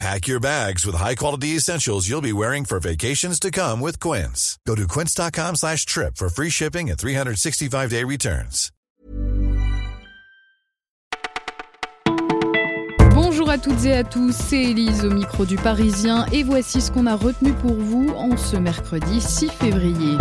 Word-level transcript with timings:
Pack 0.00 0.26
your 0.26 0.40
bags 0.40 0.84
with 0.84 0.96
high-quality 0.96 1.56
essentials 1.56 2.08
you'll 2.08 2.20
be 2.20 2.32
wearing 2.32 2.64
for 2.64 2.80
vacations 2.80 3.38
to 3.40 3.50
come 3.50 3.80
with 3.80 4.00
Quince. 4.00 4.58
Go 4.66 4.74
to 4.74 4.86
quince.com 4.88 5.56
slash 5.56 5.86
trip 5.86 6.16
for 6.16 6.28
free 6.28 6.50
shipping 6.50 6.90
and 6.90 6.98
365-day 6.98 8.04
returns. 8.04 8.70
Bonjour 13.14 13.50
à 13.50 13.58
toutes 13.58 13.84
et 13.84 13.94
à 13.94 14.04
tous, 14.04 14.34
c'est 14.34 14.62
Elise 14.62 15.04
au 15.04 15.10
micro 15.10 15.44
du 15.44 15.56
Parisien 15.56 16.26
et 16.32 16.42
voici 16.42 16.80
ce 16.80 16.90
qu'on 16.90 17.06
a 17.06 17.16
retenu 17.16 17.52
pour 17.52 17.74
vous 17.74 18.08
en 18.16 18.36
ce 18.36 18.56
mercredi 18.56 19.20
6 19.20 19.50
février. 19.50 20.16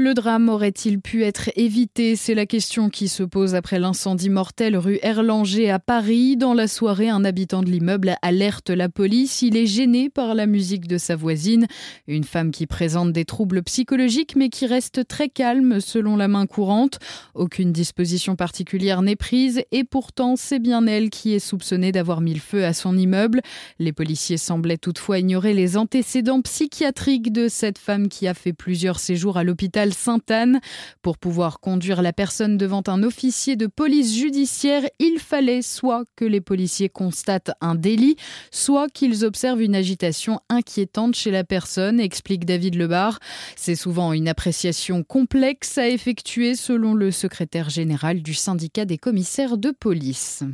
Le 0.00 0.14
drame 0.14 0.48
aurait-il 0.48 1.00
pu 1.00 1.24
être 1.24 1.50
évité? 1.56 2.14
C'est 2.14 2.36
la 2.36 2.46
question 2.46 2.88
qui 2.88 3.08
se 3.08 3.24
pose 3.24 3.56
après 3.56 3.80
l'incendie 3.80 4.30
mortel 4.30 4.76
rue 4.76 5.00
Erlanger 5.02 5.72
à 5.72 5.80
Paris. 5.80 6.36
Dans 6.36 6.54
la 6.54 6.68
soirée, 6.68 7.08
un 7.08 7.24
habitant 7.24 7.64
de 7.64 7.68
l'immeuble 7.68 8.14
alerte 8.22 8.70
la 8.70 8.88
police. 8.88 9.42
Il 9.42 9.56
est 9.56 9.66
gêné 9.66 10.08
par 10.08 10.36
la 10.36 10.46
musique 10.46 10.86
de 10.86 10.98
sa 10.98 11.16
voisine, 11.16 11.66
une 12.06 12.22
femme 12.22 12.52
qui 12.52 12.68
présente 12.68 13.12
des 13.12 13.24
troubles 13.24 13.64
psychologiques 13.64 14.36
mais 14.36 14.50
qui 14.50 14.66
reste 14.66 15.08
très 15.08 15.28
calme 15.28 15.80
selon 15.80 16.14
la 16.14 16.28
main 16.28 16.46
courante. 16.46 17.00
Aucune 17.34 17.72
disposition 17.72 18.36
particulière 18.36 19.02
n'est 19.02 19.16
prise 19.16 19.62
et 19.72 19.82
pourtant 19.82 20.36
c'est 20.36 20.60
bien 20.60 20.86
elle 20.86 21.10
qui 21.10 21.34
est 21.34 21.40
soupçonnée 21.40 21.90
d'avoir 21.90 22.20
mis 22.20 22.34
le 22.34 22.40
feu 22.40 22.64
à 22.64 22.72
son 22.72 22.96
immeuble. 22.96 23.40
Les 23.80 23.92
policiers 23.92 24.36
semblaient 24.36 24.78
toutefois 24.78 25.18
ignorer 25.18 25.54
les 25.54 25.76
antécédents 25.76 26.40
psychiatriques 26.42 27.32
de 27.32 27.48
cette 27.48 27.78
femme 27.78 28.06
qui 28.06 28.28
a 28.28 28.34
fait 28.34 28.52
plusieurs 28.52 29.00
séjours 29.00 29.38
à 29.38 29.42
l'hôpital 29.42 29.87
Sainte-Anne. 29.92 30.60
Pour 31.02 31.18
pouvoir 31.18 31.60
conduire 31.60 32.02
la 32.02 32.12
personne 32.12 32.56
devant 32.56 32.82
un 32.86 33.02
officier 33.02 33.56
de 33.56 33.66
police 33.66 34.14
judiciaire, 34.14 34.82
il 34.98 35.18
fallait 35.18 35.62
soit 35.62 36.04
que 36.16 36.24
les 36.24 36.40
policiers 36.40 36.88
constatent 36.88 37.52
un 37.60 37.74
délit, 37.74 38.16
soit 38.50 38.88
qu'ils 38.88 39.24
observent 39.24 39.62
une 39.62 39.76
agitation 39.76 40.40
inquiétante 40.48 41.14
chez 41.14 41.30
la 41.30 41.44
personne, 41.44 42.00
explique 42.00 42.44
David 42.44 42.74
Lebar. 42.74 43.18
C'est 43.56 43.74
souvent 43.74 44.12
une 44.12 44.28
appréciation 44.28 45.02
complexe 45.02 45.78
à 45.78 45.88
effectuer 45.88 46.54
selon 46.54 46.94
le 46.94 47.10
secrétaire 47.10 47.70
général 47.70 48.22
du 48.22 48.34
syndicat 48.34 48.84
des 48.84 48.98
commissaires 48.98 49.58
de 49.58 49.70
police. 49.70 50.44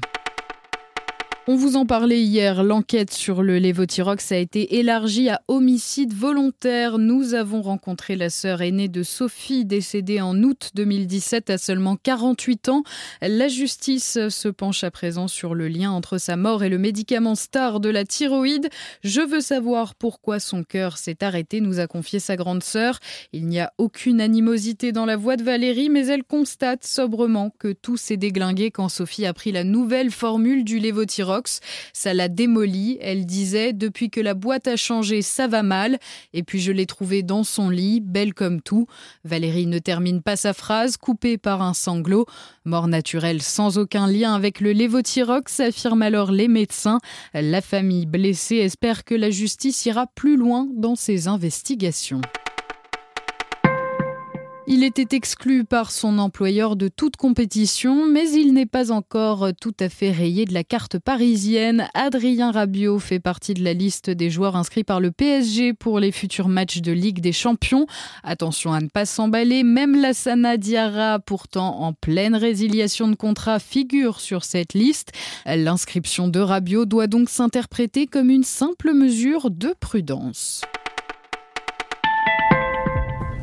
On 1.47 1.56
vous 1.56 1.77
en 1.77 1.84
parlait 1.84 2.23
hier, 2.23 2.64
l'enquête 2.64 3.12
sur 3.12 3.42
le 3.42 3.59
Lévothyrox 3.59 4.33
a 4.33 4.39
été 4.39 4.78
élargie 4.78 5.28
à 5.28 5.42
homicide 5.47 6.14
volontaire. 6.14 6.97
Nous 6.97 7.34
avons 7.34 7.61
rencontré 7.61 8.17
la 8.17 8.31
sœur 8.31 8.62
aînée 8.62 8.89
de 8.89 9.03
Sophie, 9.03 9.67
décédée 9.67 10.23
en 10.23 10.42
août 10.42 10.70
2017 10.75 11.51
à 11.51 11.59
seulement 11.59 11.97
48 11.97 12.70
ans. 12.70 12.83
La 13.20 13.48
justice 13.48 14.27
se 14.31 14.48
penche 14.48 14.84
à 14.84 14.91
présent 14.91 15.28
sur 15.28 15.55
le 15.55 15.69
lien 15.69 15.91
entre 15.91 16.17
sa 16.17 16.36
mort 16.36 16.64
et 16.64 16.70
le 16.70 16.78
médicament 16.78 17.34
star 17.34 17.79
de 17.79 17.91
la 17.91 18.06
thyroïde. 18.06 18.70
Je 19.03 19.20
veux 19.20 19.42
savoir 19.42 19.95
pourquoi 19.97 20.41
son 20.41 20.64
cœur 20.64 20.97
s'est 20.97 21.23
arrêté, 21.23 21.61
nous 21.61 21.79
a 21.79 21.86
confié 21.86 22.20
sa 22.20 22.36
grande 22.36 22.62
sœur. 22.62 23.01
Il 23.34 23.48
n'y 23.48 23.61
a 23.61 23.70
aucune 23.77 24.23
animosité 24.23 24.92
dans 24.92 25.05
la 25.05 25.17
voix 25.17 25.36
de 25.36 25.45
Valérie, 25.45 25.91
mais 25.91 26.06
elle 26.06 26.25
constate 26.25 26.86
sobrement 26.86 27.51
que 27.58 27.75
tout 27.75 27.98
s'est 27.98 28.17
déglingué 28.17 28.70
quand 28.70 28.89
Sophie 28.89 29.27
a 29.27 29.34
pris 29.34 29.53
la 29.53 29.64
nouvelle 29.64 30.11
formule 30.11 30.64
du 30.64 30.79
Lévothyrox 30.79 31.34
ça 31.93 32.15
l'a 32.15 32.29
démolie. 32.29 32.99
Elle 33.01 33.27
disait 33.27 33.73
Depuis 33.73 34.11
que 34.11 34.20
la 34.20 34.35
boîte 34.35 34.69
a 34.69 34.77
changé, 34.77 35.23
ça 35.23 35.47
va 35.47 35.63
mal. 35.63 35.98
Et 36.33 36.42
puis 36.42 36.61
je 36.61 36.73
l'ai 36.73 36.86
trouvée 36.86 37.23
dans 37.23 37.45
son 37.45 37.70
lit, 37.70 38.01
belle 38.01 38.35
comme 38.35 38.61
tout. 38.61 38.86
Valérie 39.25 39.67
ne 39.67 39.79
termine 39.79 40.23
pas 40.23 40.36
sa 40.36 40.53
phrase, 40.53 40.97
coupée 40.97 41.39
par 41.39 41.63
un 41.63 41.75
sanglot. 41.75 42.27
Mort 42.64 42.89
naturelle 42.89 43.42
sans 43.42 43.79
aucun 43.79 44.07
lien 44.07 44.35
avec 44.35 44.61
le 44.61 44.73
lévothyrox, 44.73 45.61
affirment 45.61 46.03
alors 46.03 46.33
les 46.33 46.48
médecins. 46.48 47.01
La 47.35 47.61
famille 47.61 48.07
blessée 48.07 48.57
espère 48.57 49.05
que 49.05 49.14
la 49.14 49.31
justice 49.31 49.85
ira 49.87 50.07
plus 50.07 50.37
loin 50.37 50.69
dans 50.75 50.97
ses 50.97 51.29
investigations. 51.29 52.20
Il 54.67 54.83
était 54.83 55.14
exclu 55.14 55.64
par 55.64 55.91
son 55.91 56.19
employeur 56.19 56.75
de 56.75 56.89
toute 56.89 57.17
compétition, 57.17 58.07
mais 58.07 58.30
il 58.30 58.55
n'est 58.55 58.64
pas 58.64 58.92
encore 58.92 59.48
tout 59.61 59.75
à 59.79 59.91
fait 59.91 60.11
rayé 60.11 60.47
de 60.47 60.55
la 60.55 60.64
carte 60.64 60.98
parisienne. 60.98 61.86
Adrien 61.92 62.51
Rabiot 62.51 62.98
fait 62.98 63.20
partie 63.20 63.52
de 63.52 63.63
la 63.63 63.75
liste 63.75 64.08
des 64.08 64.30
joueurs 64.30 64.57
inscrits 64.57 64.83
par 64.83 65.01
le 65.01 65.11
PSG 65.11 65.75
pour 65.75 66.01
les 66.01 66.13
futurs 66.13 66.48
matchs 66.48 66.80
de 66.80 66.92
Ligue 66.92 67.20
des 67.20 67.33
Champions. 67.33 67.86
Attention 68.23 68.73
à 68.73 68.80
ne 68.80 68.89
pas 68.89 69.05
s'emballer, 69.05 69.64
même 69.64 70.01
la 70.01 70.14
Sana 70.14 70.57
Diarra, 70.57 71.19
pourtant 71.19 71.83
en 71.83 71.92
pleine 71.92 72.35
résiliation 72.35 73.08
de 73.08 73.17
contrat, 73.17 73.58
figure 73.58 74.19
sur 74.19 74.45
cette 74.45 74.73
liste. 74.73 75.13
L'inscription 75.45 76.29
de 76.29 76.41
Rabiot 76.41 76.86
doit 76.86 77.07
donc 77.07 77.29
s'interpréter 77.29 78.07
comme 78.07 78.31
une 78.31 78.45
simple 78.45 78.95
mesure 78.95 79.51
de 79.51 79.75
prudence. 79.79 80.63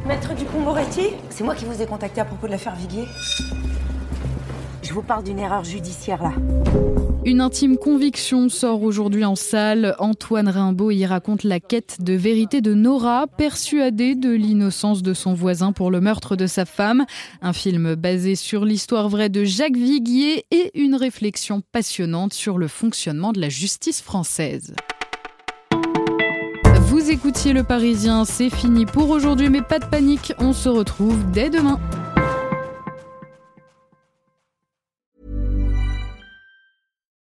Maître 0.05 0.33
Dupont-Moretti 0.33 1.09
C'est 1.29 1.43
moi 1.43 1.53
qui 1.53 1.65
vous 1.65 1.79
ai 1.81 1.85
contacté 1.85 2.21
à 2.21 2.25
propos 2.25 2.47
de 2.47 2.51
l'affaire 2.51 2.75
Viguier. 2.75 3.05
Je 4.81 4.93
vous 4.93 5.03
parle 5.03 5.23
d'une 5.23 5.37
erreur 5.37 5.63
judiciaire 5.63 6.23
là. 6.23 6.33
Une 7.23 7.39
intime 7.39 7.77
conviction 7.77 8.49
sort 8.49 8.81
aujourd'hui 8.81 9.23
en 9.25 9.35
salle. 9.35 9.95
Antoine 9.99 10.49
Rimbaud 10.49 10.89
y 10.89 11.05
raconte 11.05 11.43
la 11.43 11.59
quête 11.59 11.97
de 12.01 12.13
vérité 12.13 12.61
de 12.61 12.73
Nora, 12.73 13.27
persuadée 13.27 14.15
de 14.15 14.31
l'innocence 14.31 15.03
de 15.03 15.13
son 15.13 15.35
voisin 15.35 15.71
pour 15.71 15.91
le 15.91 16.01
meurtre 16.01 16.35
de 16.35 16.47
sa 16.47 16.65
femme. 16.65 17.05
Un 17.43 17.53
film 17.53 17.93
basé 17.93 18.35
sur 18.35 18.65
l'histoire 18.65 19.07
vraie 19.07 19.29
de 19.29 19.43
Jacques 19.43 19.77
Viguier 19.77 20.45
et 20.49 20.71
une 20.73 20.95
réflexion 20.95 21.61
passionnante 21.71 22.33
sur 22.33 22.57
le 22.57 22.67
fonctionnement 22.67 23.33
de 23.33 23.39
la 23.39 23.49
justice 23.49 24.01
française. 24.01 24.73
Écoutiez 27.11 27.51
Le 27.51 27.63
Parisien, 27.63 28.23
c'est 28.23 28.49
fini 28.49 28.85
pour 28.85 29.09
aujourd'hui, 29.09 29.49
mais 29.49 29.61
pas 29.61 29.79
de 29.79 29.85
panique, 29.85 30.31
on 30.39 30.53
se 30.53 30.69
retrouve 30.69 31.29
dès 31.29 31.49
demain. 31.49 31.77